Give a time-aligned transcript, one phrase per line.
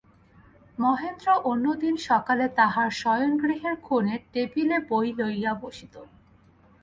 [0.77, 5.95] মহেন্দ্র অন্যদিন সকালে তাহার শয়নগৃহের কোণে টেবিলে বই লইয়া বসিত।